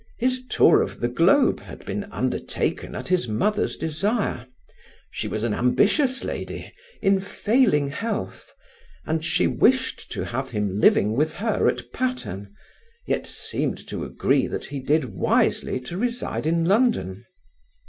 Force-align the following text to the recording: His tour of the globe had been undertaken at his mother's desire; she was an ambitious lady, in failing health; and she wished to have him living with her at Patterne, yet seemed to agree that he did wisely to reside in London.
His 0.17 0.43
tour 0.49 0.81
of 0.81 0.99
the 0.99 1.07
globe 1.07 1.59
had 1.59 1.85
been 1.85 2.05
undertaken 2.05 2.95
at 2.95 3.09
his 3.09 3.27
mother's 3.27 3.77
desire; 3.77 4.47
she 5.11 5.27
was 5.27 5.43
an 5.43 5.53
ambitious 5.53 6.23
lady, 6.23 6.73
in 7.03 7.19
failing 7.19 7.91
health; 7.91 8.51
and 9.05 9.23
she 9.23 9.45
wished 9.45 10.11
to 10.13 10.25
have 10.25 10.49
him 10.49 10.79
living 10.79 11.13
with 11.13 11.33
her 11.33 11.67
at 11.67 11.93
Patterne, 11.93 12.51
yet 13.05 13.27
seemed 13.27 13.77
to 13.89 14.03
agree 14.03 14.47
that 14.47 14.65
he 14.65 14.79
did 14.79 15.05
wisely 15.05 15.79
to 15.81 15.99
reside 15.99 16.47
in 16.47 16.65
London. 16.65 17.23